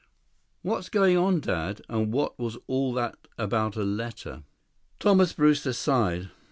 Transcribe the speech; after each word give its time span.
"What's 0.63 0.89
going 0.89 1.15
on, 1.15 1.41
Dad? 1.41 1.83
And 1.87 2.11
what 2.11 2.39
was 2.39 2.57
all 2.65 2.91
that 2.93 3.27
about 3.37 3.75
a 3.75 3.83
letter?" 3.83 4.41
Thomas 4.99 5.31
Brewster 5.33 5.73
sighed. 5.73 6.31